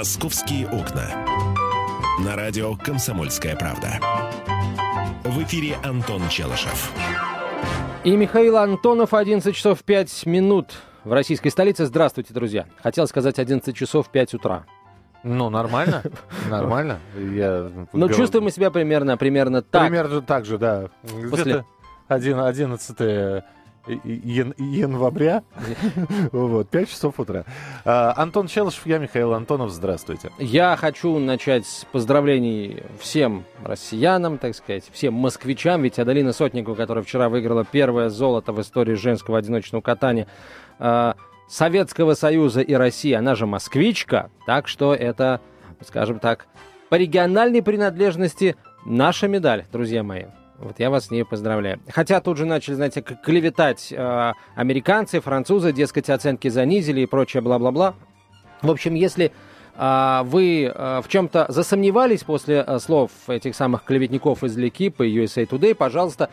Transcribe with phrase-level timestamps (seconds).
[0.00, 1.04] «Московские окна».
[2.24, 4.00] На радио «Комсомольская правда».
[5.24, 6.90] В эфире Антон Челышев.
[8.02, 10.72] И Михаил Антонов, 11 часов 5 минут
[11.04, 11.84] в российской столице.
[11.84, 12.64] Здравствуйте, друзья.
[12.82, 14.64] Хотел сказать 11 часов 5 утра.
[15.22, 16.02] Ну, нормально,
[16.48, 16.98] нормально.
[17.14, 19.82] Я Ну, чувствуем мы себя примерно, примерно так.
[19.82, 20.88] Примерно так же, да.
[21.28, 21.42] После-
[22.08, 23.44] Где-то 11
[23.86, 25.42] ян- января,
[26.32, 27.44] вот, 5 часов утра.
[27.84, 30.30] А, Антон Челышев, я Михаил Антонов, здравствуйте.
[30.38, 37.04] Я хочу начать с поздравлений всем россиянам, так сказать, всем москвичам, ведь Адалина Сотникова, которая
[37.04, 40.26] вчера выиграла первое золото в истории женского одиночного катания
[40.78, 41.14] э,
[41.48, 45.40] Советского Союза и России, она же москвичка, так что это,
[45.84, 46.46] скажем так,
[46.88, 50.24] по региональной принадлежности наша медаль, друзья мои.
[50.60, 51.80] Вот я вас с ней поздравляю.
[51.88, 57.94] Хотя тут же начали, знаете, клеветать э, американцы, французы, дескать, оценки занизили и прочее бла-бла-бла.
[58.60, 59.32] В общем, если
[59.82, 65.24] а, вы а, в чем-то засомневались после а, слов этих самых клеветников из Лекипа и
[65.24, 66.28] USA Today, пожалуйста,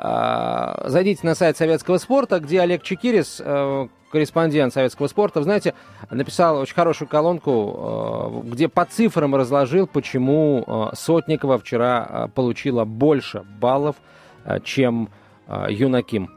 [0.00, 5.74] зайдите на сайт советского спорта, где Олег Чекирис, э, корреспондент советского спорта, знаете,
[6.10, 13.44] написал очень хорошую колонку, э, где по цифрам разложил, почему э, Сотникова вчера получила больше
[13.60, 13.96] баллов,
[14.64, 15.10] чем
[15.68, 16.30] Юнаким.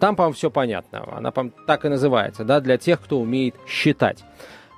[0.00, 1.04] Там, по-моему, все понятно.
[1.12, 4.24] Она, по так и называется, да, для тех, кто умеет считать.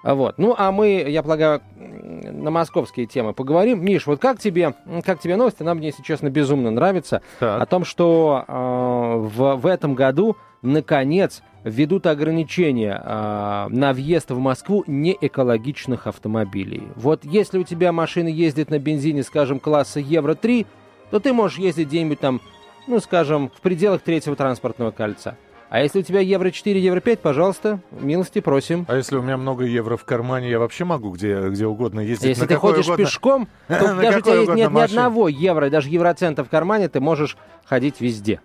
[0.03, 0.39] Вот.
[0.39, 3.85] Ну, а мы, я полагаю, на московские темы поговорим.
[3.85, 5.61] Миш, вот как тебе, как тебе новость?
[5.61, 7.23] Она мне, если честно, безумно нравится.
[7.39, 7.63] Так.
[7.63, 14.39] О том, что э, в, в этом году, наконец, введут ограничения э, на въезд в
[14.39, 16.85] Москву неэкологичных автомобилей.
[16.97, 20.67] Вот если у тебя машина ездит на бензине, скажем, класса Евро-3,
[21.11, 22.41] то ты можешь ездить где-нибудь там,
[22.87, 25.37] ну, скажем, в пределах третьего транспортного кольца.
[25.71, 28.85] А если у тебя Евро-4, Евро-5, пожалуйста, милости просим.
[28.89, 32.27] А если у меня много евро в кармане, я вообще могу где, где угодно ездить?
[32.29, 35.89] Если на ты ходишь угодно- пешком, то даже у тебя нет ни одного евро, даже
[35.89, 38.41] евроцента в кармане, ты можешь ходить везде.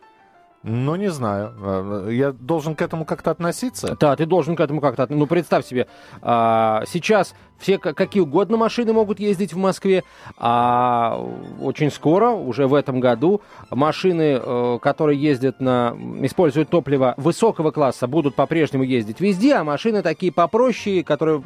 [0.68, 1.54] Ну, не знаю.
[1.62, 3.96] А, Я должен к этому как-то относиться?
[4.00, 5.04] Да, ты должен к этому как-то...
[5.04, 5.86] от- Ну, представь себе,
[6.24, 10.04] а, сейчас все какие угодно машины могут ездить в Москве,
[10.38, 11.24] а
[11.62, 15.96] очень скоро, уже в этом году, машины, э, которые ездят на...
[16.22, 21.44] используют топливо высокого класса, будут по-прежнему ездить везде, а машины такие попроще, которые,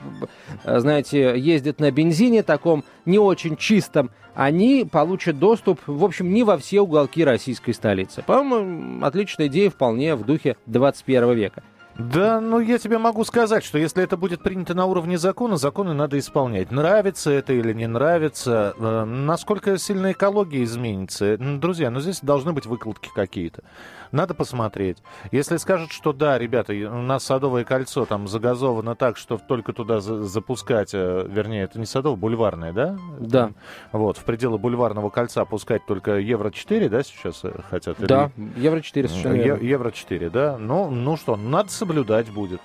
[0.63, 6.43] э, знаете, ездят на бензине, таком не очень чистом, они получат доступ, в общем, не
[6.43, 8.23] во все уголки российской столицы.
[8.25, 11.61] По-моему, отличная идея вполне в духе 21 века.
[11.99, 15.93] Да, ну я тебе могу сказать, что если это будет принято на уровне закона, законы
[15.93, 16.71] надо исполнять.
[16.71, 21.25] Нравится это или не нравится, э, насколько сильно экология изменится.
[21.35, 23.63] М, Друзья, ну здесь должны быть выкладки какие-то.
[24.11, 24.97] Надо посмотреть.
[25.31, 29.99] Если скажут, что да, ребята, у нас Садовое кольцо там загазовано так, что только туда
[29.99, 32.97] за- запускать, э, вернее, это не Садовое, бульварное, да?
[33.19, 33.51] Да.
[33.91, 37.99] Вот, в пределы бульварного кольца пускать только Евро-4, да, сейчас э, хотят?
[37.99, 39.63] Или- Да, евро 4 совершенно Е- верно.
[39.63, 40.57] Евро 4, да?
[40.57, 42.61] Ну, ну что, надо соблюдать будет.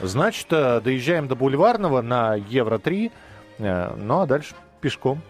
[0.00, 3.10] Значит, э, доезжаем до Бульварного на Евро 3,
[3.58, 5.20] э, ну а дальше пешком.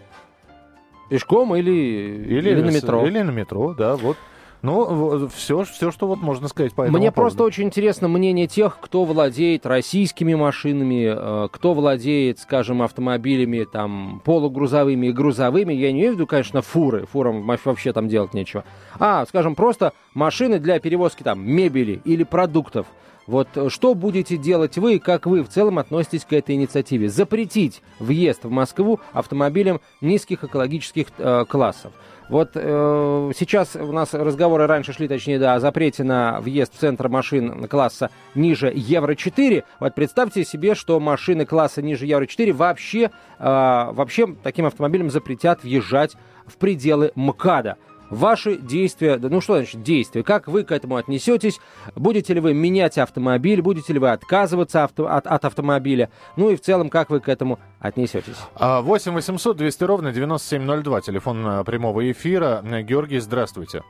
[1.10, 3.06] Пешком или, или, на с- метро.
[3.06, 4.16] Или на метро, да, вот.
[4.62, 7.20] Ну, все, все, что вот можно сказать по этому Мне поводу.
[7.20, 14.22] просто очень интересно мнение тех, кто владеет российскими машинами, э, кто владеет, скажем, автомобилями там
[14.24, 15.74] полугрузовыми и грузовыми.
[15.74, 17.04] Я не имею в виду, конечно, фуры.
[17.04, 18.64] Фурам во- вообще там делать нечего.
[18.98, 22.86] А, скажем, просто машины для перевозки там мебели или продуктов.
[23.26, 27.08] Вот э, что будете делать вы, как вы в целом относитесь к этой инициативе?
[27.08, 31.92] Запретить въезд в Москву автомобилям низких экологических э, классов.
[32.28, 36.78] Вот э, сейчас у нас разговоры раньше шли, точнее, да, о запрете на въезд в
[36.78, 39.64] центр машин класса ниже Евро-4.
[39.80, 46.16] Вот представьте себе, что машины класса ниже Евро-4 вообще, э, вообще таким автомобилям запретят въезжать
[46.46, 47.76] в пределы МКАДа.
[48.10, 51.60] Ваши действия, да ну что значит действия, как вы к этому отнесетесь,
[51.96, 56.56] будете ли вы менять автомобиль, будете ли вы отказываться авто- от, от автомобиля, ну и
[56.56, 58.36] в целом, как вы к этому отнесетесь.
[58.54, 62.62] А, 8 800 200 ровно 9702, телефон э, прямого эфира.
[62.64, 63.82] Э, Георгий, здравствуйте.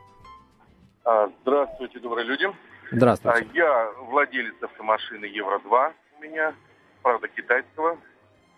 [1.03, 2.45] А, Здравствуйте, добрые люди.
[2.45, 2.53] А,
[2.91, 3.47] Здравствуйте.
[3.53, 6.53] Я владелец автомашины Евро-2 у меня,
[7.03, 7.97] правда, китайского.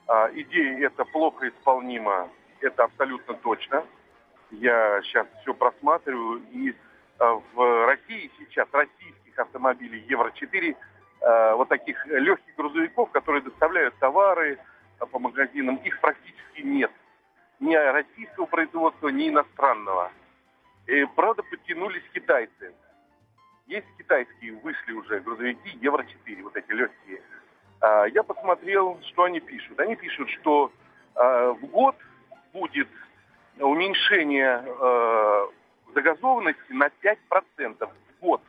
[0.08, 2.30] А, Идея это плохо исполнима,
[2.62, 3.84] это абсолютно точно.
[4.52, 6.74] Я сейчас все просматриваю, и
[7.20, 10.78] а, в России сейчас российских автомобилей Евро-4,
[11.22, 14.58] а, вот таких легких грузовиков, которые доставляют товары
[15.00, 16.92] а, по магазинам, их практически нет.
[17.60, 20.12] Ни российского производства, ни иностранного.
[20.86, 22.74] И, правда, подтянулись китайцы.
[23.66, 27.22] Есть китайские, вышли уже грузовики Евро-4, вот эти легкие.
[27.82, 29.78] Я посмотрел, что они пишут.
[29.80, 30.72] Они пишут, что
[31.16, 31.96] в год
[32.54, 32.88] будет
[33.60, 35.48] уменьшение э,
[35.94, 38.42] загазованности на 5% в год.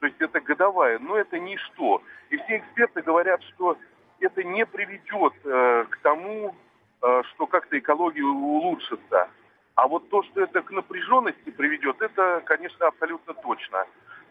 [0.00, 2.02] То есть это годовая, но это ничто.
[2.30, 3.76] И все эксперты говорят, что
[4.20, 6.54] это не приведет э, к тому,
[7.02, 9.28] э, что как-то экология улучшится.
[9.74, 13.86] А вот то, что это к напряженности приведет, это, конечно, абсолютно точно.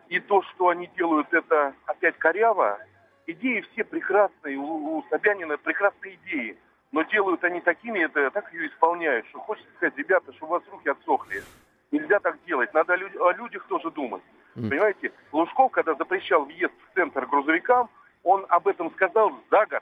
[0.07, 2.79] И то, что они делают это опять коряво,
[3.27, 6.57] идеи все прекрасные, у, у Собянина прекрасные идеи.
[6.91, 10.63] Но делают они такими, это так ее исполняют, что хочется сказать, ребята, что у вас
[10.71, 11.43] руки отсохли.
[11.91, 14.21] Нельзя так делать, надо о людях тоже думать.
[14.55, 14.69] Mm.
[14.69, 17.89] Понимаете, Лужков, когда запрещал въезд в центр грузовикам,
[18.23, 19.81] он об этом сказал за год.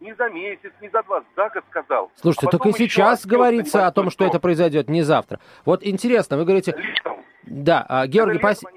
[0.00, 2.10] Не за месяц, не за два, за год сказал.
[2.16, 5.38] Слушайте, а только и сейчас говорится о том, что это произойдет не завтра.
[5.64, 6.74] Вот интересно, вы говорите...
[6.76, 8.70] Лично да, а, Георгий, спасибо.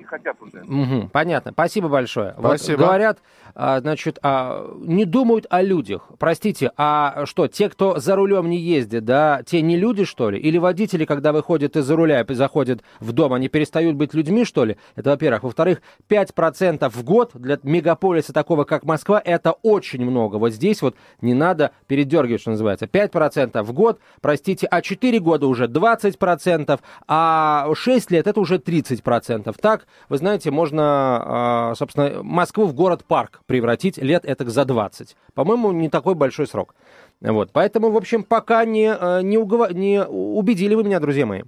[0.67, 2.35] Угу, понятно, спасибо большое.
[2.37, 2.77] Спасибо.
[2.77, 3.19] Вот говорят,
[3.53, 6.09] а, значит, а, не думают о людях.
[6.19, 10.39] Простите, а что, те, кто за рулем не ездит, да, те не люди, что ли?
[10.39, 14.65] Или водители, когда выходят из-за руля и заходят в дом, они перестают быть людьми, что
[14.65, 14.77] ли?
[14.95, 15.43] Это во-первых.
[15.43, 20.35] Во-вторых, 5% в год для мегаполиса такого, как Москва, это очень много.
[20.35, 22.87] Вот здесь вот не надо передергивать, что называется.
[22.87, 29.53] 5% в год, простите, а 4 года уже 20%, а 6 лет это уже 30%.
[29.59, 35.15] Так, вы знаете, можно, а, собственно, Москву в город-парк превратить лет это за 20.
[35.33, 36.75] По-моему, не такой большой срок.
[37.21, 37.51] Вот.
[37.51, 39.71] Поэтому, в общем, пока не, а, не, угов...
[39.71, 41.43] не убедили вы меня, друзья мои.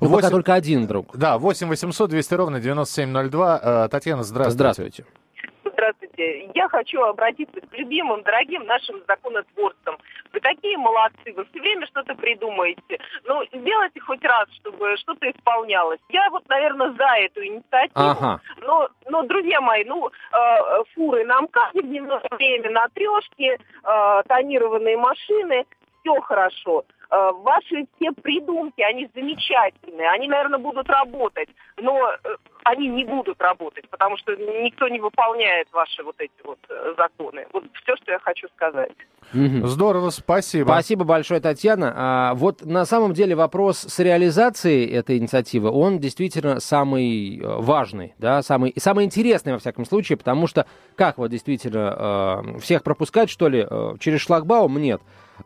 [0.00, 0.14] 8...
[0.14, 1.16] Пока только один друг.
[1.16, 3.60] Да, 8 800 200 ровно 9702.
[3.62, 4.54] Э, Татьяна, здравствуйте.
[4.54, 5.04] Здравствуйте
[6.22, 6.50] здравствуйте.
[6.54, 9.98] Я хочу обратиться к любимым, дорогим нашим законотворцам.
[10.32, 12.98] Вы такие молодцы, вы все время что-то придумаете.
[13.24, 16.00] Ну, сделайте хоть раз, чтобы что-то исполнялось.
[16.08, 17.92] Я вот, наверное, за эту инициативу.
[17.94, 18.40] Ага.
[18.62, 24.22] Но, но, друзья мои, ну, э, фуры нам как в дневное время на трешке, э,
[24.26, 25.66] тонированные машины,
[26.00, 26.84] все хорошо.
[27.12, 33.38] Э, ваши все придумки, они замечательные, они, наверное, будут работать, но э, они не будут
[33.38, 37.46] работать, потому что никто не выполняет ваши вот эти вот э, законы.
[37.52, 38.92] Вот все, что я хочу сказать.
[39.34, 40.68] Здорово, спасибо.
[40.68, 41.92] Спасибо большое, Татьяна.
[41.94, 48.40] А, вот на самом деле вопрос с реализацией этой инициативы, он действительно самый важный, да,
[48.40, 50.66] самый, самый интересный во всяком случае, потому что
[50.96, 53.66] как вот действительно всех пропускать, что ли,
[54.00, 54.78] через шлагбаум?
[54.78, 55.02] Нет.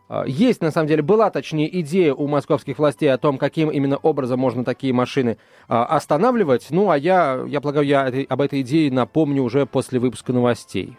[0.09, 3.97] А, есть, на самом деле, была, точнее, идея у московских властей о том, каким именно
[3.97, 6.67] образом можно такие машины а, останавливать.
[6.69, 10.97] Ну, а я, я полагаю, я об этой идее напомню уже после выпуска новостей.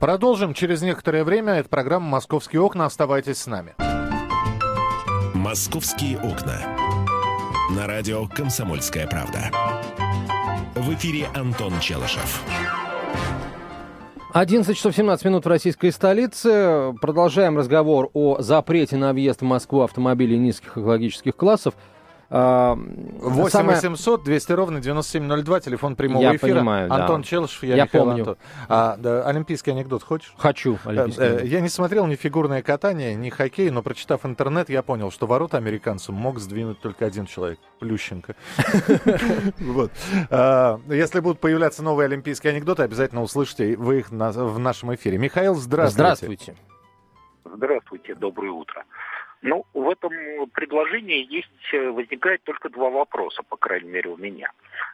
[0.00, 1.54] Продолжим через некоторое время.
[1.54, 2.84] Это программа «Московские окна».
[2.84, 3.74] Оставайтесь с нами.
[5.34, 6.60] «Московские окна».
[7.74, 9.50] На радио «Комсомольская правда».
[10.74, 12.42] В эфире Антон Челышев.
[14.38, 16.92] 11 часов 17 минут в российской столице.
[17.00, 21.72] Продолжаем разговор о запрете на въезд в Москву автомобилей низких экологических классов.
[22.28, 23.76] 8 самое...
[23.76, 26.56] 800 200 ровно 9702, телефон прямого я эфира.
[26.56, 27.26] Понимаю, Антон да.
[27.26, 28.20] Челышев, я, я Михаил помню.
[28.20, 28.36] Антон.
[28.68, 30.34] А, да, олимпийский анекдот хочешь?
[30.36, 30.78] Хочу.
[30.84, 34.82] Олимпийский э, э, я не смотрел ни фигурное катание, ни хоккей, но прочитав интернет, я
[34.82, 37.58] понял, что ворота американцам мог сдвинуть только один человек.
[37.78, 38.34] Плющенко.
[39.58, 39.90] Вот.
[40.30, 45.18] А, если будут появляться новые олимпийские анекдоты, обязательно услышите вы их в нашем эфире.
[45.18, 45.96] Михаил, здравствуйте.
[45.96, 46.56] Здравствуйте.
[47.44, 48.84] Здравствуйте, доброе утро.
[49.42, 50.12] Ну, в этом
[50.52, 54.50] предложении есть, э, возникает только два вопроса, по крайней мере, у меня.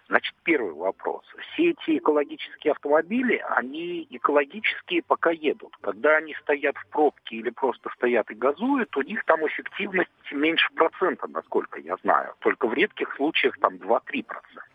[0.08, 1.22] Значит, первый вопрос.
[1.52, 5.76] Все эти экологические автомобили, они экологические пока едут.
[5.80, 10.68] Когда они стоят в пробке или просто стоят и газуют, у них там эффективность меньше
[10.74, 12.34] процента, насколько я знаю.
[12.40, 14.71] Только в редких случаях там 2-3 процента.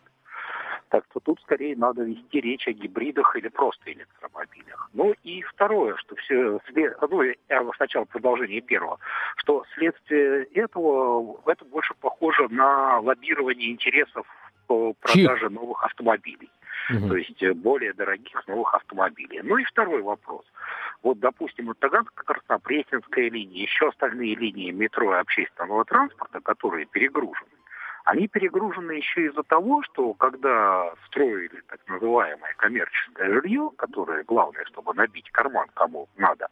[0.89, 4.89] Так что тут скорее надо вести речь о гибридах или просто электромобилях.
[4.93, 6.59] Ну и второе, что все,
[7.09, 8.99] ну, я сначала продолжение первого,
[9.37, 14.25] что следствие этого, это больше похоже на лоббирование интересов
[14.67, 16.49] по продаже новых автомобилей.
[16.89, 17.07] Угу.
[17.09, 19.41] То есть э, более дорогих новых автомобилей.
[19.43, 20.45] Ну и второй вопрос.
[21.03, 26.85] Вот, допустим, вот Таганская Красна, Пресненская линия, еще остальные линии метро и общественного транспорта, которые
[26.85, 27.49] перегружены,
[28.07, 34.93] они перегружены еще из-за того, что когда строили так называемое коммерческое жилье, которое главное, чтобы
[34.93, 36.47] набить карман кому надо,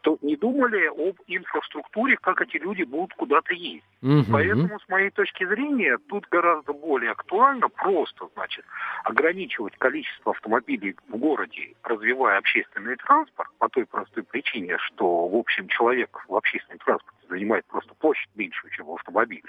[0.00, 3.84] то не думали об инфраструктуре, как эти люди будут куда-то ездить.
[4.00, 4.24] Угу.
[4.32, 8.64] Поэтому, с моей точки зрения, тут гораздо более актуально просто, значит,
[9.04, 15.68] ограничивать количество автомобилей в городе, развивая общественный транспорт, по той простой причине, что, в общем,
[15.68, 19.48] человек в общественном транспорте занимает просто площадь меньшую, чем в автомобиле.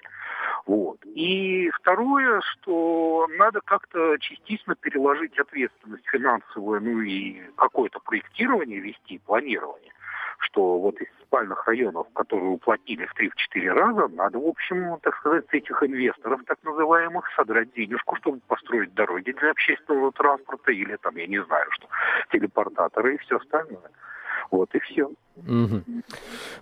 [0.65, 0.97] Вот.
[1.05, 9.93] И второе, что надо как-то частично переложить ответственность финансовую, ну и какое-то проектирование вести, планирование
[10.39, 15.45] что вот из спальных районов, которые уплатили в 3-4 раза, надо, в общем, так сказать,
[15.49, 21.15] с этих инвесторов, так называемых, содрать денежку, чтобы построить дороги для общественного транспорта или там,
[21.15, 21.87] я не знаю, что,
[22.31, 23.89] телепортаторы и все остальное.
[24.51, 25.09] Вот и все.
[25.45, 25.81] Угу.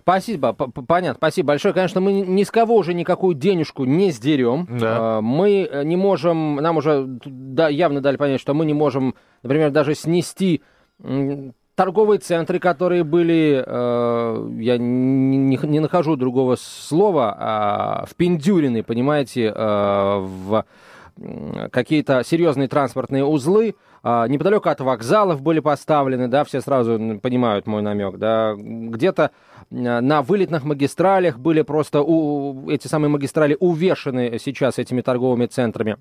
[0.02, 1.72] Спасибо, понятно, спасибо большое.
[1.72, 4.66] Конечно, мы ни с кого уже никакую денежку не сдерем.
[4.70, 5.18] Да.
[5.18, 9.70] А, мы не можем, нам уже да, явно дали понять, что мы не можем, например,
[9.70, 10.62] даже снести
[11.76, 19.54] торговые центры, которые были, э, я не, не нахожу другого слова, э, впендюрены, понимаете, э,
[19.54, 20.64] в
[21.70, 27.82] какие-то серьезные транспортные узлы, э, неподалеку от вокзалов были поставлены, да, все сразу понимают мой
[27.82, 29.30] намек, да, где-то
[29.70, 35.96] э, на вылетных магистралях были просто у, эти самые магистрали увешаны сейчас этими торговыми центрами.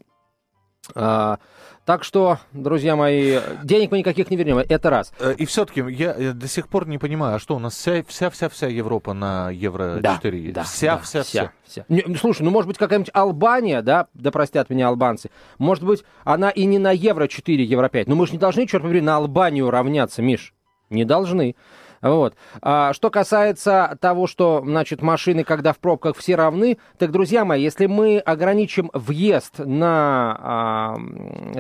[1.86, 5.14] Так что, друзья мои, денег мы никаких не вернем, это раз.
[5.20, 7.76] Э, и все-таки я до сих пор не понимаю, а что у нас
[8.08, 10.52] вся-вся-вся Европа на Евро 4?
[10.52, 11.52] Да, Вся-вся-вся.
[11.64, 11.86] вся.
[11.88, 16.04] Не, ну, слушай, ну может быть какая-нибудь Албания, да, да простят меня албанцы, может быть
[16.24, 19.02] она и не на Евро 4, Евро 5, но мы же не должны, черт побери,
[19.02, 20.56] на Албанию равняться, Миш,
[20.90, 21.56] не должны.
[22.06, 22.36] Вот.
[22.62, 27.64] А, что касается того, что, значит, машины, когда в пробках все равны, так, друзья мои,
[27.64, 30.96] если мы ограничим въезд на а,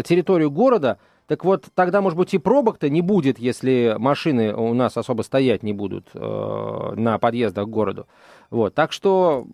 [0.04, 4.96] территорию города, так вот, тогда, может быть, и пробок-то не будет, если машины у нас
[4.98, 8.06] особо стоять не будут э, на подъездах к городу.
[8.52, 8.76] Вот.
[8.76, 9.48] Так что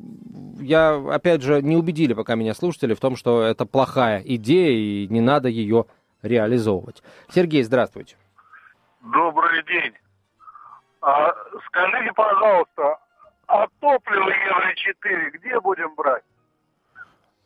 [0.59, 5.07] я, опять же, не убедили пока меня слушатели в том, что это плохая идея и
[5.07, 5.85] не надо ее
[6.21, 7.01] реализовывать.
[7.33, 8.17] Сергей, здравствуйте.
[9.01, 9.93] Добрый день.
[11.01, 11.33] А,
[11.67, 12.97] скажите, пожалуйста,
[13.47, 16.23] а топливо Евро-4 где будем брать?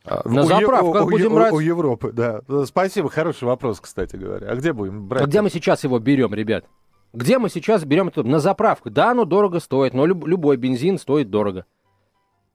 [0.04, 1.52] А, На у заправках у, будем у, брать.
[1.52, 2.40] У, у Европы, да.
[2.66, 4.50] Спасибо, хороший вопрос, кстати говоря.
[4.50, 5.22] А где будем брать?
[5.24, 6.64] А где мы сейчас его берем, ребят?
[7.12, 8.22] Где мы сейчас берем это?
[8.22, 8.90] На заправку.
[8.90, 11.64] Да, оно дорого стоит, но люб, любой бензин стоит дорого.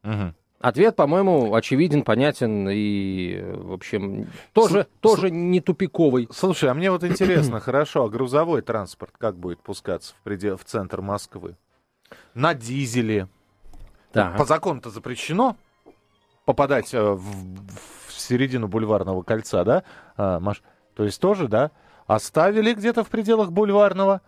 [0.03, 0.33] Угу.
[0.61, 5.01] Ответ, по-моему, очевиден, понятен и, в общем, тоже, С...
[5.01, 6.27] тоже не тупиковый.
[6.31, 10.63] Слушай, а мне вот интересно, хорошо, а грузовой транспорт как будет пускаться в, предел, в
[10.63, 11.55] центр Москвы?
[12.35, 13.27] На дизеле.
[14.13, 14.35] Да.
[14.37, 15.55] По закону-то запрещено
[16.45, 17.23] попадать э, в,
[18.07, 19.83] в середину бульварного кольца, да,
[20.15, 20.61] а, Маш?
[20.95, 21.71] То есть тоже, да?
[22.05, 24.21] Оставили где-то в пределах бульварного,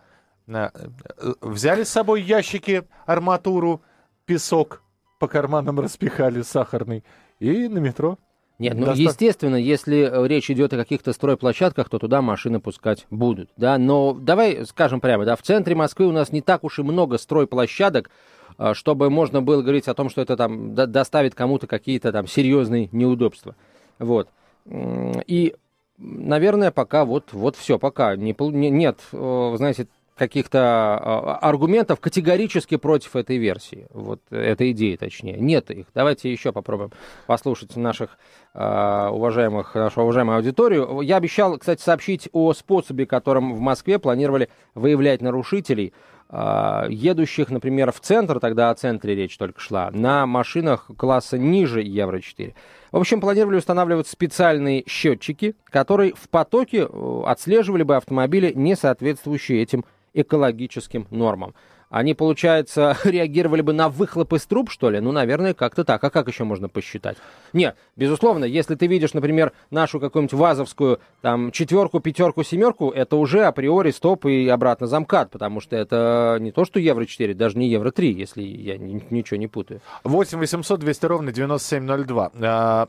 [0.48, 3.82] э, э, взяли с собой ящики, арматуру,
[4.24, 4.82] песок,
[5.18, 7.04] по карманам распихали сахарный
[7.40, 8.18] и на метро.
[8.58, 9.02] Нет, ну, Доста...
[9.02, 14.12] естественно, если э, речь идет о каких-то стройплощадках, то туда машины пускать будут, да, но
[14.12, 18.10] давай скажем прямо, да, в центре Москвы у нас не так уж и много стройплощадок,
[18.58, 22.88] э, чтобы можно было говорить о том, что это там доставит кому-то какие-то там серьезные
[22.92, 23.56] неудобства,
[23.98, 24.28] вот.
[24.66, 25.54] И,
[25.98, 32.76] наверное, пока вот, вот все, пока не, не, нет, э, знаете, каких-то а, аргументов категорически
[32.76, 35.38] против этой версии, вот этой идеи точнее.
[35.38, 35.86] Нет их.
[35.94, 36.92] Давайте еще попробуем
[37.26, 38.16] послушать наших
[38.54, 41.00] э, уважаемых, нашу уважаемую аудиторию.
[41.00, 45.92] Я обещал, кстати, сообщить о способе, которым в Москве планировали выявлять нарушителей,
[46.30, 51.82] э, едущих, например, в центр, тогда о центре речь только шла, на машинах класса ниже
[51.82, 52.54] Евро-4.
[52.92, 59.60] В общем, планировали устанавливать специальные счетчики, которые в потоке э, отслеживали бы автомобили, не соответствующие
[59.60, 61.54] этим экологическим нормам.
[61.94, 64.98] Они, получается, реагировали бы на выхлоп из труб, что ли?
[64.98, 66.02] Ну, наверное, как-то так.
[66.02, 67.16] А как еще можно посчитать?
[67.52, 73.44] Нет, безусловно, если ты видишь, например, нашу какую-нибудь вазовскую, там, четверку, пятерку, семерку, это уже
[73.44, 77.68] априори стоп и обратно замкат, потому что это не то, что евро 4, даже не
[77.68, 79.80] евро 3, если я ничего не путаю.
[80.02, 82.32] 8 800 200 ровно 9702.
[82.42, 82.88] А,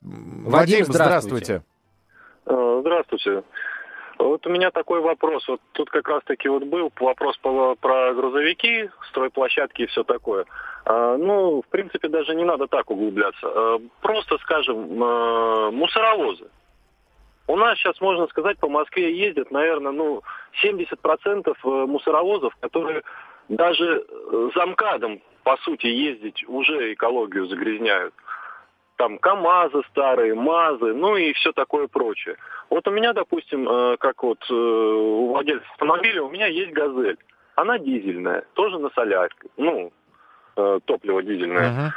[0.00, 1.62] Вадим, Вадим здравствуйте.
[2.46, 2.80] Здравствуйте.
[2.80, 3.42] здравствуйте.
[4.22, 5.46] Вот у меня такой вопрос.
[5.48, 10.44] Вот тут как раз-таки вот был вопрос по, про грузовики, стройплощадки и все такое.
[10.84, 13.46] А, ну, в принципе, даже не надо так углубляться.
[13.46, 16.46] А, просто, скажем, а, мусоровозы.
[17.48, 20.22] У нас сейчас, можно сказать, по Москве ездят, наверное, ну,
[20.62, 23.02] 70% э, мусоровозов, которые
[23.48, 28.14] даже э, замкадом, по сути, ездить уже экологию загрязняют
[29.02, 32.36] там КАМАЗы старые, МАЗы, ну и все такое прочее.
[32.70, 37.18] Вот у меня, допустим, э, как вот э, у владельца автомобиля, у меня есть «Газель».
[37.56, 39.92] Она дизельная, тоже на солярке, ну,
[40.56, 41.68] э, топливо дизельное.
[41.68, 41.90] Uh-huh.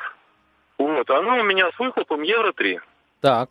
[0.80, 2.80] Вот, она у меня с выхлопом Евро-3.
[3.22, 3.50] Так.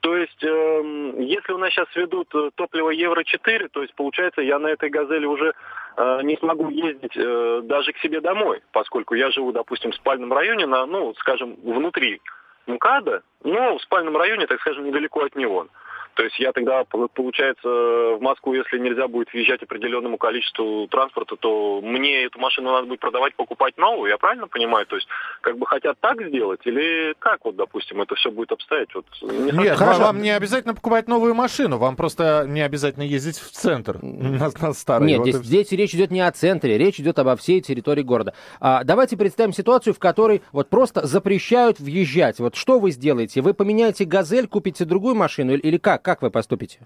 [0.00, 4.68] То есть, э, если у нас сейчас ведут топливо Евро-4, то есть, получается, я на
[4.68, 5.52] этой «Газели» уже
[5.98, 10.32] э, не смогу ездить э, даже к себе домой, поскольку я живу, допустим, в спальном
[10.32, 12.22] районе, на, ну, скажем, внутри
[12.66, 15.66] МКАДа, но в спальном районе, так скажем, недалеко от него.
[16.14, 21.80] То есть я тогда, получается, в Москву, если нельзя будет въезжать определенному количеству транспорта, то
[21.82, 24.86] мне эту машину надо будет продавать, покупать новую, я правильно понимаю?
[24.86, 25.08] То есть
[25.40, 28.88] как бы хотят так сделать или как вот, допустим, это все будет обстоять?
[28.94, 33.38] Вот, не Нет, вам, вам не обязательно покупать новую машину, вам просто не обязательно ездить
[33.38, 35.06] в центр на, на старой.
[35.06, 38.34] Нет, вот здесь, здесь речь идет не о центре, речь идет обо всей территории города.
[38.60, 42.38] А, давайте представим ситуацию, в которой вот просто запрещают въезжать.
[42.38, 43.40] Вот что вы сделаете?
[43.40, 46.01] Вы поменяете «Газель», купите другую машину или как?
[46.02, 46.80] Как вы поступите?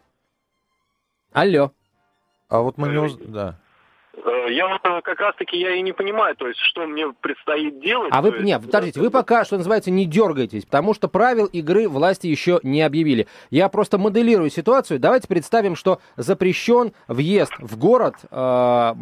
[1.32, 1.72] Алло.
[2.48, 2.98] А вот мы не...
[2.98, 3.16] Уз...
[3.16, 3.58] Да.
[4.16, 7.80] Э, я вот э, как раз-таки я и не понимаю, то есть что мне предстоит
[7.80, 8.10] делать.
[8.12, 11.88] А вы, есть, нет, подождите, вы пока, что называется, не дергаетесь, потому что правил игры
[11.88, 13.26] власти еще не объявили.
[13.50, 15.00] Я просто моделирую ситуацию.
[15.00, 18.92] Давайте представим, что запрещен въезд в город э,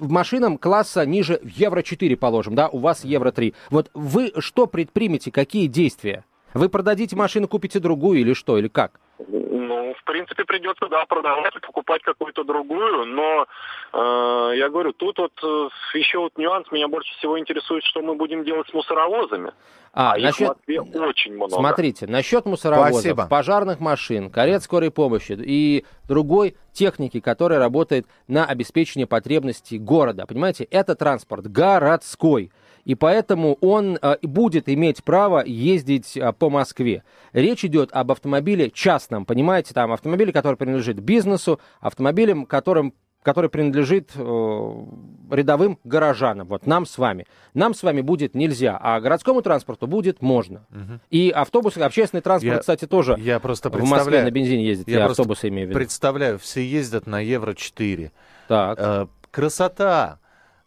[0.00, 3.54] машинам класса ниже Евро-4, положим, да, у вас Евро-3.
[3.70, 6.24] Вот вы что предпримете, какие действия?
[6.54, 9.00] Вы продадите машину, купите другую или что, или как?
[9.28, 13.46] Ну, в принципе, придется, да, продавать и покупать какую-то другую, но
[13.92, 18.14] э, я говорю, тут вот э, еще вот нюанс, меня больше всего интересует, что мы
[18.14, 19.52] будем делать с мусоровозами.
[19.92, 20.40] А, а насчет...
[20.66, 21.52] их в Москве очень много.
[21.52, 23.26] Смотрите, насчет мусоровозов, Спасибо.
[23.26, 30.26] пожарных машин, карет скорой помощи и другой техники, которая работает на обеспечение потребностей города.
[30.26, 32.52] Понимаете, это транспорт городской
[32.84, 37.02] и поэтому он э, будет иметь право ездить э, по Москве.
[37.32, 44.12] Речь идет об автомобиле частном, понимаете, там автомобиле, который принадлежит бизнесу, автомобилем, которым который принадлежит
[44.14, 44.84] э,
[45.30, 47.26] рядовым горожанам, вот нам с вами.
[47.52, 50.66] Нам с вами будет нельзя, а городскому транспорту будет можно.
[50.70, 51.00] Угу.
[51.10, 55.00] И автобусы, общественный транспорт, я, кстати, тоже я просто в Москве на бензине ездит, я,
[55.00, 55.78] я автобусы имею в виду.
[55.78, 58.10] представляю, все ездят на Евро-4.
[58.48, 58.78] Так.
[58.80, 60.18] Э, красота,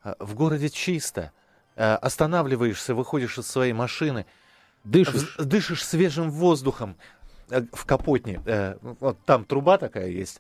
[0.04, 1.32] э, в городе чисто.
[1.76, 4.26] Э, останавливаешься, выходишь из своей машины,
[4.84, 6.96] дышишь, дышишь свежим воздухом
[7.50, 10.40] э, в Капотне, э, вот там труба такая есть,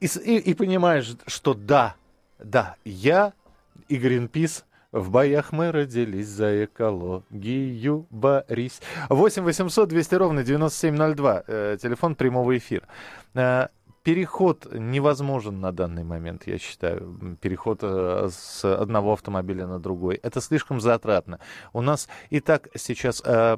[0.00, 1.94] и, и, и понимаешь, что да,
[2.38, 3.32] да, я
[3.88, 8.80] и Гринпис в боях мы родились за экологию, борись.
[9.08, 12.86] 8 800 200 ровно 9702, э, телефон прямого эфира.
[13.34, 13.68] Э,
[14.02, 17.36] переход невозможен на данный момент, я считаю.
[17.40, 20.16] Переход э, с одного автомобиля на другой.
[20.16, 21.40] Это слишком затратно.
[21.72, 23.56] У нас и так сейчас э,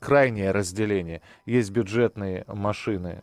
[0.00, 1.22] крайнее разделение.
[1.44, 3.22] Есть бюджетные машины,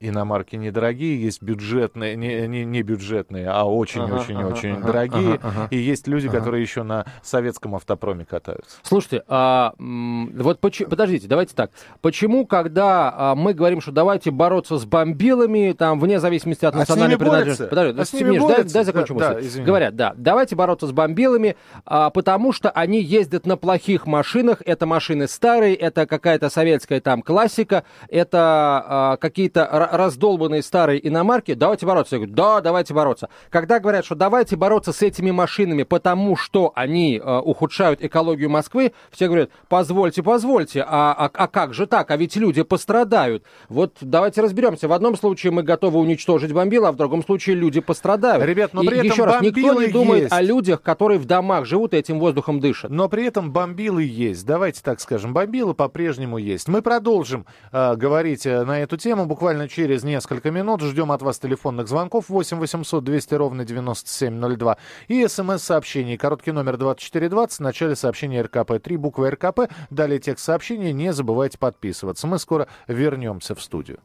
[0.00, 5.34] иномарки недорогие, есть бюджетные, не, не, не бюджетные, а очень-очень-очень ага, дорогие.
[5.34, 6.38] Ага, ага, и есть люди, ага.
[6.38, 8.78] которые еще на советском автопроме катаются.
[8.82, 11.70] Слушайте, а, вот поч- подождите, давайте так.
[12.00, 16.78] Почему, когда а, мы говорим, что давайте бороться с бомбилами, там, вне зависимости от а
[16.78, 17.68] национальной принадлежности...
[17.68, 19.58] Подожди, а с ними Миш, дай, дай закончу да, мысль.
[19.58, 24.62] Да, Говорят, да, давайте бороться с бомбилами, а, потому что они ездят на плохих машинах,
[24.64, 31.86] это машины старые, это какая-то советская там классика, это а, какие-то раздолбанные старые иномарки, давайте
[31.86, 32.16] бороться.
[32.16, 33.28] Я говорю, да, давайте бороться.
[33.50, 38.92] Когда говорят, что давайте бороться с этими машинами, потому что они э, ухудшают экологию Москвы,
[39.10, 42.10] все говорят, позвольте, позвольте, а, а, а как же так?
[42.10, 43.44] А ведь люди пострадают.
[43.68, 44.88] Вот давайте разберемся.
[44.88, 48.44] В одном случае мы готовы уничтожить бомбил, а в другом случае люди пострадают.
[48.44, 50.32] Ребят, но при и, этом еще раз, никто не думает есть.
[50.32, 52.90] о людях, которые в домах живут и этим воздухом дышат.
[52.90, 54.44] Но при этом бомбилы есть.
[54.46, 56.68] Давайте так скажем, бомбилы по-прежнему есть.
[56.68, 60.80] Мы продолжим э, говорить э, на эту тему буквально через несколько минут.
[60.80, 64.76] Ждем от вас телефонных звонков 8 800 200 ровно 9702
[65.08, 66.16] и смс-сообщений.
[66.16, 67.58] Короткий номер 2420.
[67.58, 69.60] В начале сообщения РКП-3, буква РКП.
[69.90, 70.92] Далее текст сообщения.
[70.92, 72.26] Не забывайте подписываться.
[72.26, 73.98] Мы скоро вернемся в студию.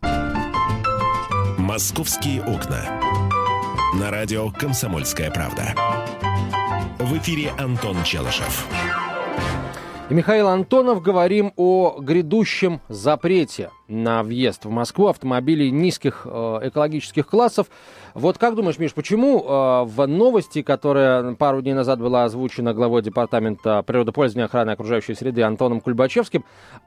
[1.58, 2.82] «Московские окна».
[3.96, 5.76] На радио «Комсомольская правда».
[7.00, 8.68] В эфире Антон Челышев.
[10.10, 17.28] И Михаил Антонов говорим о грядущем запрете на въезд в Москву автомобилей низких э, экологических
[17.28, 17.68] классов.
[18.14, 23.02] Вот как думаешь, Миш, почему э, в новости, которая пару дней назад была озвучена главой
[23.02, 26.46] Департамента природопользования и охраны окружающей среды Антоном Кульбачевским,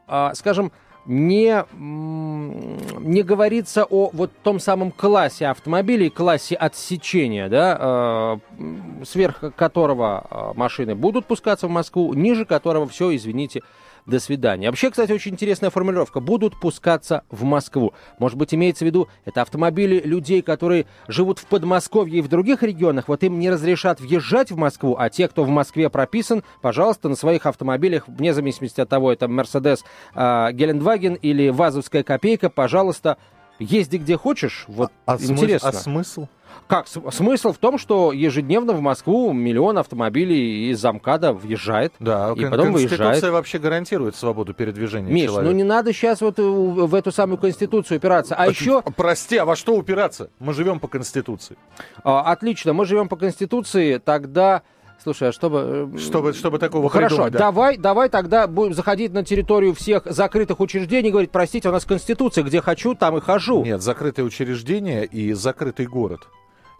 [0.08, 0.72] э, скажем,
[1.10, 10.24] не, не говорится о вот том самом классе автомобилей, классе отсечения, да, э, сверх которого
[10.30, 13.62] э, машины будут пускаться в Москву, ниже которого все, извините,
[14.06, 14.68] до свидания.
[14.68, 16.20] Вообще, кстати, очень интересная формулировка.
[16.20, 17.94] Будут пускаться в Москву.
[18.18, 22.62] Может быть, имеется в виду, это автомобили людей, которые живут в Подмосковье и в других
[22.62, 23.08] регионах.
[23.08, 27.16] Вот им не разрешат въезжать в Москву, а те, кто в Москве прописан, пожалуйста, на
[27.16, 29.84] своих автомобилях, вне зависимости от того, это Мерседес,
[30.14, 33.18] э, Гелендваген или Вазовская копейка, пожалуйста,
[33.60, 35.68] езди где хочешь, вот А, смыс- интересно.
[35.68, 36.26] а смысл?
[36.66, 36.86] Как?
[36.88, 41.92] Смысл в том, что ежедневно в Москву миллион автомобилей из замкада въезжает.
[42.00, 43.32] Да, И потом Конституция выезжает.
[43.32, 45.50] вообще гарантирует свободу передвижения Миш, человека.
[45.50, 48.34] ну не надо сейчас вот э, в эту самую Конституцию упираться.
[48.36, 50.30] А еще, Прости, а во что упираться?
[50.38, 51.56] Мы живем по Конституции.
[52.04, 54.62] а, отлично, мы живем по Конституции, тогда...
[55.02, 55.90] Слушай, а чтобы...
[55.94, 57.38] э, Чтобы, чтобы такого Хорошо, придумать, да.
[57.38, 61.84] давай, давай тогда будем заходить на территорию всех закрытых учреждений и говорить, простите, у нас
[61.86, 63.64] Конституция, где хочу, там и хожу.
[63.64, 66.28] Нет, закрытое учреждение и закрытый город.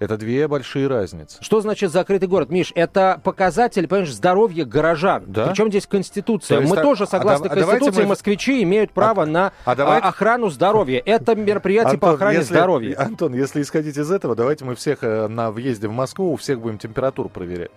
[0.00, 1.36] Это две большие разницы.
[1.42, 2.48] Что значит закрытый город?
[2.48, 5.24] Миш, это показатель, понимаешь, здоровья горожан.
[5.26, 5.48] Да.
[5.48, 6.56] Причем здесь Конституция.
[6.56, 9.74] То есть мы так- тоже, а согласно а Конституции, мы- москвичи имеют право на а
[9.76, 11.02] давайте- а, охрану здоровья.
[11.04, 12.96] Это мероприятие по Антон, охране если- здоровья.
[12.98, 16.60] Антон, если исходить из этого, давайте мы всех э, на въезде в Москву, у всех
[16.60, 17.70] будем температуру проверять.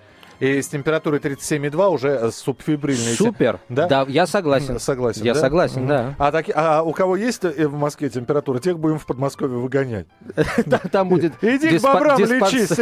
[0.44, 3.16] И с температурой 37,2 уже э, субфибрильные...
[3.16, 3.62] те- Супер.
[3.70, 3.88] Да?
[3.88, 4.06] Да?
[4.10, 4.78] я согласен.
[4.78, 5.40] Согласен, Я да?
[5.40, 6.16] согласен, да.
[6.18, 10.06] А, таки- а у кого есть э, в Москве температура, тех будем в Подмосковье выгонять.
[10.92, 12.78] Там будет Иди к бобрам, лечись!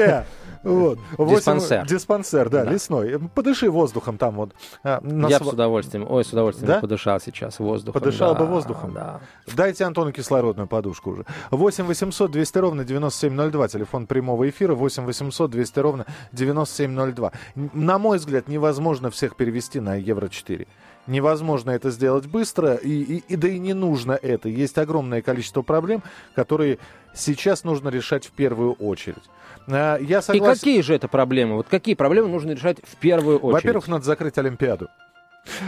[0.63, 1.00] Вот.
[1.17, 1.86] Восемь- Диспансер.
[1.88, 2.71] Диспансер, да, Да.
[2.71, 3.19] лесной.
[3.34, 4.52] Подыши воздухом там вот.
[4.84, 6.80] А, на Я бы с удовольствием, ой, с удовольствием Да?
[6.80, 8.00] подышал сейчас воздухом.
[8.00, 8.93] Подышал да, бы воздухом?
[8.93, 9.21] Да.
[9.56, 11.26] Дайте Антону кислородную подушку уже.
[11.50, 13.67] 8 800 200 ровно 9702.
[13.69, 17.32] Телефон прямого эфира 8 800 200 ровно 9702.
[17.56, 20.67] Н- На мой взгляд, невозможно всех перевести на Евро-4.
[21.08, 24.50] Невозможно это сделать быстро, и, и- и да и не нужно это.
[24.50, 26.04] Есть огромное количество проблем,
[26.36, 26.78] которые
[27.14, 29.24] сейчас нужно решать в первую очередь.
[29.68, 30.60] А, Я И согласен.
[30.60, 31.56] какие же это проблемы?
[31.56, 33.54] Вот какие проблемы нужно решать в первую очередь?
[33.64, 34.88] Во-первых, надо закрыть Олимпиаду.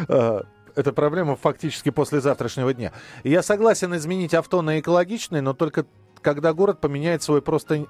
[0.08, 0.44] А,
[0.76, 2.94] Это проблема фактически после завтрашнего дня.
[3.24, 5.86] И Я согласен изменить авто на экологичное, но только
[6.22, 7.86] когда город поменяет свой просто...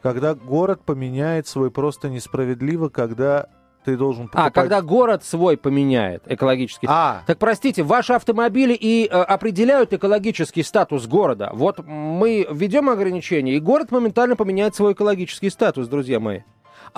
[0.00, 3.48] Когда город поменяет свой просто несправедливо, когда
[3.88, 4.46] ты должен покупать...
[4.48, 6.86] А, когда город свой поменяет экологически.
[6.90, 11.50] А, Так простите, ваши автомобили и э, определяют экологический статус города.
[11.54, 16.40] Вот мы введем ограничения, и город моментально поменяет свой экологический статус, друзья мои.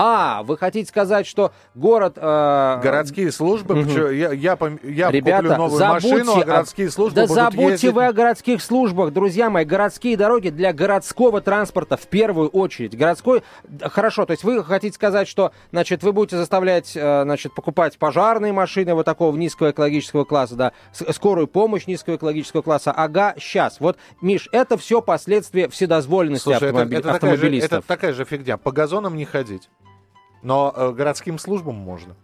[0.03, 2.15] А, вы хотите сказать, что город...
[2.17, 3.75] э, городские службы...
[3.75, 7.93] Причем Я, я, я Ребята, куплю новую забудьте машину, а городские службы Да забудьте ездить...
[7.93, 9.67] вы о городских службах, друзья мои.
[9.67, 12.97] Городские дороги для городского транспорта в первую очередь.
[12.97, 13.43] Городской...
[13.83, 18.55] Хорошо, то есть вы хотите сказать, что, значит, вы будете заставлять, э, значит, покупать пожарные
[18.55, 22.91] машины вот такого низкого экологического класса, да, скорую помощь низкого экологического класса.
[22.91, 23.81] Ага, сейчас.
[23.81, 27.79] Вот, Миш, это все последствия вседозволенности Слушай, это, автомоби- это такая же, автомобилистов.
[27.81, 28.57] это такая же фигня.
[28.57, 29.69] По газонам не ходить.
[30.42, 32.14] Но э, городским службам можно.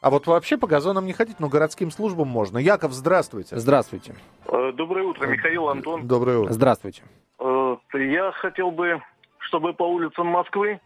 [0.00, 2.58] А вот вообще по газонам не ходить, но городским службам можно.
[2.58, 3.58] Яков, здравствуйте.
[3.58, 4.14] Здравствуйте.
[4.46, 6.06] Э, Доброе утро, Михаил Антон.
[6.06, 6.52] Доброе утро.
[6.52, 7.02] Здравствуйте.
[7.38, 9.02] Э, Я хотел бы,
[9.38, 10.80] чтобы по улицам Москвы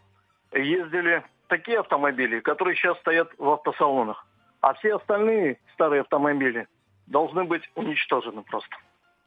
[0.53, 4.25] ездили такие автомобили, которые сейчас стоят в автосалонах.
[4.61, 6.67] А все остальные старые автомобили
[7.07, 8.75] должны быть уничтожены просто.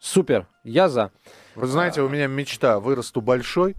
[0.00, 1.10] Супер, я за.
[1.54, 2.80] Вы знаете, у меня мечта.
[2.80, 3.74] Вырасту большой.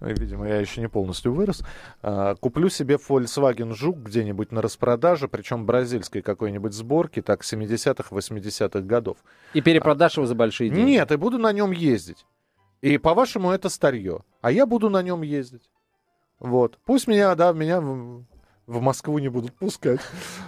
[0.00, 1.62] Э, Видимо, я еще не полностью вырос.
[2.02, 8.80] А, Куплю себе Volkswagen Жук где-нибудь на распродаже, причем бразильской какой-нибудь сборки, так, 70-х, 80-х
[8.80, 9.18] годов.
[9.54, 10.90] И перепродашь его за большие деньги.
[10.90, 12.26] Нет, и буду на нем ездить.
[12.82, 14.20] И, по-вашему, это старье.
[14.42, 15.70] А я буду на нем ездить.
[16.38, 16.78] Вот.
[16.84, 17.80] Пусть меня, да, меня
[18.66, 20.00] в, Москву не будут пускать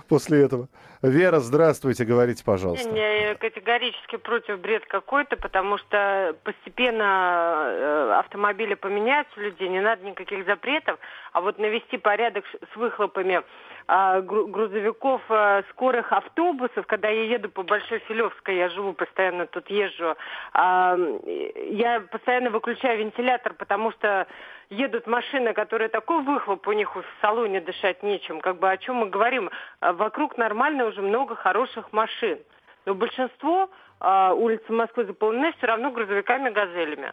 [0.08, 0.68] после этого.
[1.02, 2.88] Вера, здравствуйте, говорите, пожалуйста.
[2.90, 10.04] Я категорически против бред какой-то, потому что постепенно э, автомобили поменяются у людей, не надо
[10.04, 10.98] никаких запретов,
[11.32, 13.42] а вот навести порядок с- выхлопами
[13.90, 19.46] а, гру- грузовиков, а, скорых автобусов, когда я еду по Большой Филевской, я живу постоянно,
[19.46, 20.14] тут езжу,
[20.54, 24.26] я постоянно выключаю вентилятор, потому что
[24.70, 28.40] едут машины, которые такой выхлоп, у них в салоне дышать нечем.
[28.40, 29.50] Как бы о чем мы говорим?
[29.80, 32.38] А, Вокруг нормально уже много хороших машин.
[32.86, 33.68] Но большинство
[34.00, 37.12] а, улиц Москвы заполнены все равно грузовиками-газелями.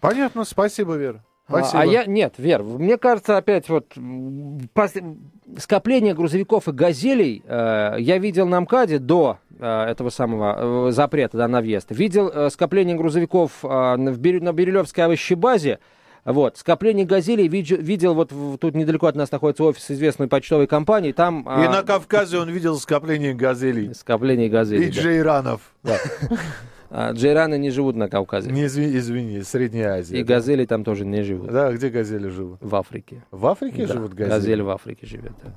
[0.00, 1.22] Понятно, спасибо, Вера.
[1.48, 1.82] А- Спасибо.
[1.82, 5.16] А я нет, Вер, мне кажется, опять вот пос-
[5.58, 11.36] скопление грузовиков и газелей э, я видел на МКАДе до э, этого самого э, запрета
[11.38, 11.92] да, на въезд.
[11.92, 15.78] Видел э, скопление грузовиков э, на, в Бирю- на Бирюлевской овощебазе.
[16.26, 21.42] Вот, скопление газелей видел, вот тут недалеко от нас находится офис известной почтовой компании, там
[21.42, 23.94] И а, на Кавказе он видел скопление газелей.
[23.94, 24.88] скопление газелей.
[24.88, 25.00] И да.
[25.00, 25.60] джейранов.
[25.84, 25.96] Да.
[26.90, 28.50] А, джейраны не живут на Кавказе.
[28.50, 30.18] Не извини, извини, Средняя Азия.
[30.18, 30.34] И да.
[30.34, 31.50] газели там тоже не живут.
[31.52, 32.58] Да, где газели живут?
[32.60, 33.24] В Африке.
[33.30, 34.30] В Африке Да, живут газели?
[34.30, 35.32] Газель в Африке живет.
[35.44, 35.52] да.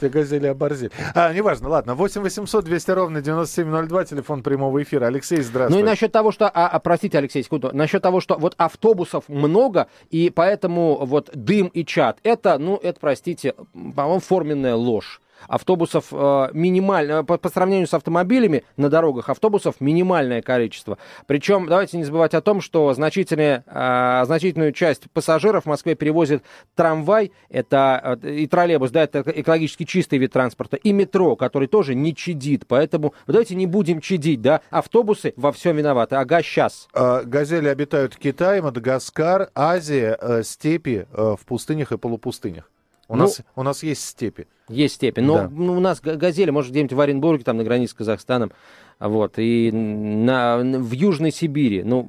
[0.00, 0.90] Те газели оборзели.
[1.14, 1.94] А, неважно, ладно.
[1.94, 5.06] 8 800 200 ровно 9702, телефон прямого эфира.
[5.06, 5.80] Алексей, Ну здравствуйте.
[5.80, 9.88] и насчет того, что, а, а, простите, Алексей, секунду, насчет того, что вот автобусов много,
[10.10, 15.20] и поэтому вот дым и чат, это, ну, это, простите, по-моему, форменная ложь.
[15.48, 20.98] Автобусов э, минимально, по, по сравнению с автомобилями на дорогах, автобусов минимальное количество.
[21.26, 26.42] Причем, давайте не забывать о том, что значительная, э, значительную часть пассажиров в Москве перевозит
[26.74, 31.94] трамвай, это э, и троллейбус, да, это экологически чистый вид транспорта, и метро, который тоже
[31.94, 32.66] не чадит.
[32.66, 36.16] Поэтому давайте не будем чадить, да, автобусы во всем виноваты.
[36.16, 36.88] Ага, сейчас.
[36.92, 42.70] А, Газели обитают в Китае, Мадагаскар, Азия, э, степи э, в пустынях и полупустынях.
[43.08, 44.46] У, Ну, нас, у нас есть степи.
[44.68, 45.20] Есть степи.
[45.20, 45.48] Но Да.
[45.52, 48.52] ну, у нас га- газели, может, где-нибудь в Оренбурге, там на границе с Казахстаном,
[48.98, 51.82] вот, и на, в Южной Сибири.
[51.84, 52.08] Ну,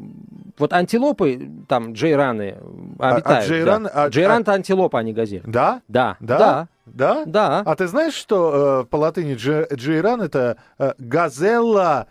[0.58, 2.58] вот антилопы, там, джейраны
[3.00, 3.50] А- а обитают.
[3.50, 3.90] джейран- да.
[4.06, 5.44] а- Джейран это антилопа, а не газель.
[5.46, 5.82] Да?
[5.90, 6.38] Да, Да?
[6.38, 7.26] да, Да?
[7.26, 7.60] да.
[7.66, 12.08] А ты знаешь, что э, по латыни джи- джейран это э, газелла,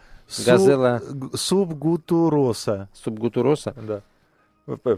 [0.46, 1.00] Газелла.
[1.10, 2.88] г- субгутуроса.
[2.92, 3.74] Субгутуроса.
[3.80, 4.00] Да.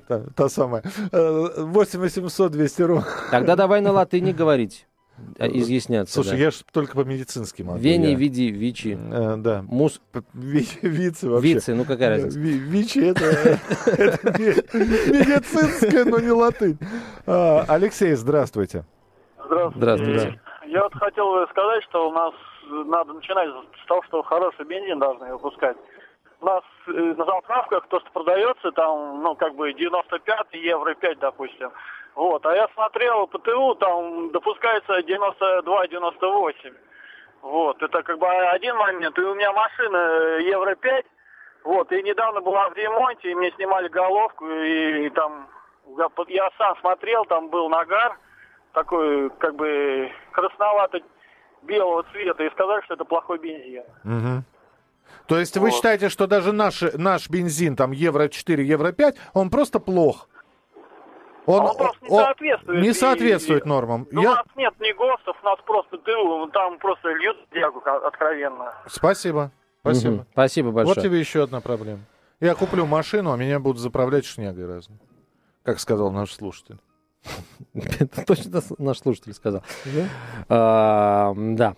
[0.09, 0.83] Та, та самая.
[1.13, 3.05] Э, 8 800 200 ровно.
[3.31, 4.87] Тогда давай на латыни говорить,
[5.39, 6.15] а, изъясняться.
[6.15, 6.37] Слушай, да.
[6.37, 7.79] я же только по-медицински могу.
[7.79, 8.15] Вени, я.
[8.17, 8.97] види, вичи.
[9.13, 9.63] Э, да.
[9.67, 10.01] Мус...
[10.35, 11.55] Ви- Вице вообще.
[11.55, 12.39] Вице, ну какая разница?
[12.39, 13.25] Ви- Вичи это,
[13.87, 14.39] это
[14.79, 16.79] медицинское, но не латынь.
[17.27, 18.85] А, Алексей, здравствуйте.
[19.47, 19.79] Здравствуйте.
[19.79, 20.41] Здравствуйте.
[20.69, 22.35] Я вот хотел бы сказать, что у нас
[22.87, 23.49] надо начинать
[23.83, 25.77] с того, что хороший бензин должны выпускать.
[26.41, 31.19] У нас э, на заправках то, что продается, там, ну, как бы 95 евро 5,
[31.19, 31.71] допустим.
[32.15, 32.45] Вот.
[32.47, 36.75] А я смотрел ПТУ, там допускается 92-98.
[37.43, 37.83] Вот.
[37.83, 39.19] Это как бы один момент.
[39.19, 41.07] И у меня машина э, евро 5.
[41.65, 41.93] Вот.
[41.93, 45.49] И недавно была в ремонте, и мне снимали головку, и, там
[45.97, 48.19] я, я сам смотрел, там был нагар
[48.73, 53.85] такой, как бы, красновато-белого цвета, и сказали, что это плохой бензин.
[54.05, 54.45] Мгм.
[55.27, 55.75] То есть вы Вот.
[55.75, 60.29] считаете, что даже наш, наш бензин, там, евро 4, евро 5, он просто плох?
[61.47, 62.83] Он, А он просто не он соответствует.
[62.83, 64.07] не соответствует и- нормам.
[64.11, 67.81] Ну, Я- У нас нет ни ГОСТов, у нас просто ТУ, там просто льют дягу
[68.05, 68.73] откровенно.
[68.89, 69.53] Спасибо.
[69.81, 70.15] Спасибо.
[70.15, 70.27] Мгм.
[70.33, 70.95] Спасибо большое.
[70.97, 72.01] Вот тебе еще одна проблема.
[72.41, 74.99] Я куплю машину, а меня будут заправлять шнягой разной.
[75.63, 76.79] Как сказал наш слушатель.
[77.75, 79.63] Это точно наш слушатель сказал.
[80.49, 81.75] А, Да.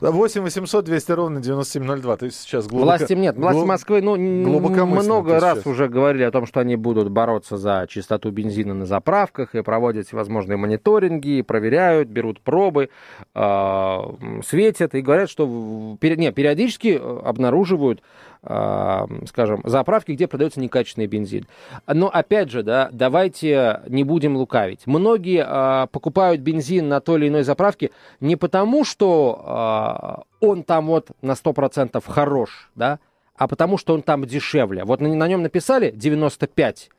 [0.00, 2.16] 8 800 200 ровно 9702.
[2.16, 2.86] Ты сейчас глубоко...
[2.86, 3.36] Власти нет.
[3.36, 5.66] Власти глуб- Москвы ну, много раз сейчас.
[5.66, 10.06] уже говорили о том, что они будут бороться за чистоту бензина на заправках и проводят
[10.06, 12.90] всевозможные мониторинги, проверяют, берут пробы,
[13.34, 13.98] э,
[14.44, 18.02] светят и говорят, что пере- не, периодически э, обнаруживают,
[18.46, 21.46] скажем, заправки, где продается некачественный бензин.
[21.86, 24.86] Но опять же, да, давайте не будем лукавить.
[24.86, 30.86] Многие э, покупают бензин на той или иной заправке не потому, что э, он там
[30.86, 32.98] вот на 100% хорош, да,
[33.36, 34.84] а потому что он там дешевле.
[34.84, 36.95] Вот на, на нем написали 95, а,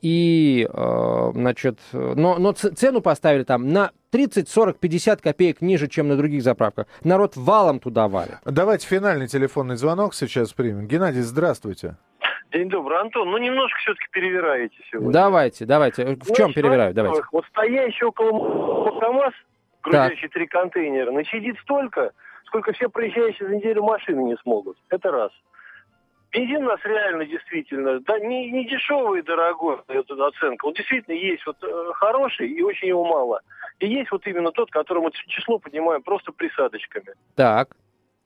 [0.00, 6.08] и, э, значит, но, но цену поставили там на 30, 40, 50 копеек ниже, чем
[6.08, 6.86] на других заправках.
[7.02, 8.38] Народ валом туда валит.
[8.44, 10.86] Давайте финальный телефонный звонок сейчас примем.
[10.86, 11.96] Геннадий, здравствуйте.
[12.52, 13.28] День добрый, Антон.
[13.32, 15.12] Ну, немножко все-таки перевираете сегодня.
[15.12, 16.04] Давайте, давайте.
[16.04, 16.94] В чем Значит, перевираю?
[16.94, 17.22] Давайте.
[17.32, 19.34] Вот стоящий около КамАЗ,
[19.82, 22.12] грузящий три контейнера, начадит столько,
[22.46, 24.76] сколько все проезжающие за неделю машины не смогут.
[24.88, 25.32] Это раз.
[26.34, 30.66] Бензин у нас реально действительно, да, не, не дешевый и дорогой, эта оценка.
[30.66, 33.40] Он действительно есть вот э, хороший и очень его мало.
[33.78, 37.14] И есть вот именно тот, который мы число поднимаем просто присадочками.
[37.36, 37.68] Так.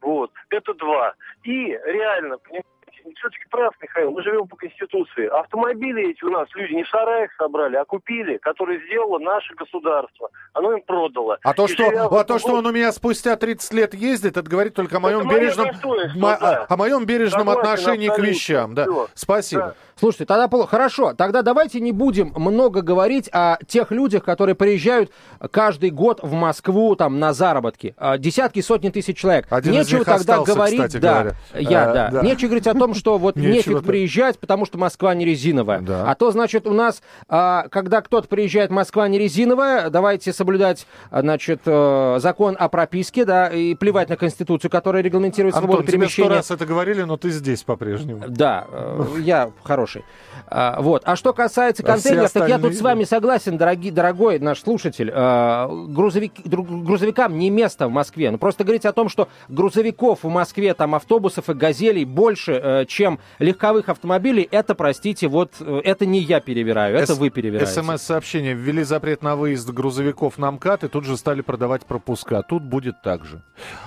[0.01, 1.15] Вот, это два.
[1.43, 2.69] И реально, понимаете,
[3.17, 5.27] все-таки прав, Михаил, мы живем по Конституции.
[5.27, 10.31] Автомобили эти у нас люди не в сараях собрали, а купили, которые сделало наше государство.
[10.53, 11.39] Оно им продало.
[11.43, 14.49] А то, И что, а то, что он у меня спустя 30 лет ездит, это
[14.49, 15.69] говорит только о моем мое бережном,
[16.17, 16.67] мо- да.
[16.69, 18.75] о моем бережном Согласен отношении к вещам.
[18.75, 18.87] Да.
[19.15, 19.63] Спасибо.
[19.63, 19.75] Да.
[19.99, 25.11] Слушайте, тогда хорошо, тогда давайте не будем много говорить о тех людях, которые приезжают
[25.51, 27.95] каждый год в Москву там на заработки.
[27.97, 29.47] А, Десятки, сотни тысяч человек.
[29.51, 31.37] Один Нечего тогда остался, говорить, да, говоря.
[31.55, 32.11] я, А, да.
[32.11, 32.23] да.
[32.23, 35.81] Нечего говорить о том, что вот нефиг приезжать, потому что Москва не резиновая.
[35.81, 36.11] Да.
[36.11, 41.63] А то, значит, у нас, а, когда кто-то приезжает, Москва не резиновая, давайте соблюдать, значит,
[41.67, 46.17] э, закон о прописке, да, и плевать на Конституцию, которая регламентирует свободу Антон, тебе сто
[46.17, 46.37] перемещения.
[46.37, 48.25] раз это говорили, но ты здесь по-прежнему.
[48.29, 49.51] Да, э, я
[49.89, 50.05] хороший.
[50.51, 51.03] А, вот.
[51.05, 54.61] А что касается А контейнеров, так я остальные, тут с вами согласен, дорогие, дорогой наш
[54.61, 55.11] слушатель.
[55.13, 58.31] Э, грузовик- грузовикам не место в Москве.
[58.31, 62.85] Ну, просто говорить о том, что грузовиков в Москве, там, автобусов и газелей больше, э,
[62.87, 67.73] чем легковых автомобилей, это, простите, вот, э, это не я перевираю, это С- вы перевираете.
[67.83, 68.55] СМС-сообщение.
[68.55, 72.43] Ввели запрет на выезд грузовиков на МКАД и тут же стали продавать пропуска.
[72.43, 73.43] Тут будет так же.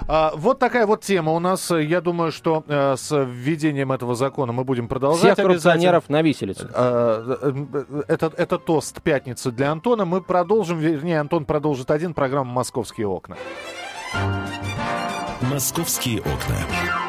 [0.08, 1.72] А, вот такая вот тема у нас.
[1.72, 5.34] Я думаю, что э, с введением этого закона мы будем продолжать.
[5.34, 5.46] Всех
[5.92, 6.68] коррупционеров на виселицу.
[6.74, 10.06] А, э, Это, это тост пятницы для Антона.
[10.06, 13.38] Мы продолжим, вернее, Антон продолжит один программу «Московские окна».
[15.42, 17.01] «Московские окна».